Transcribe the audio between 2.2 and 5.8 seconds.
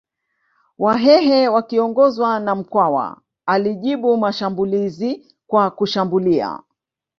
na Mkwawa alijibu mashambulizi kwa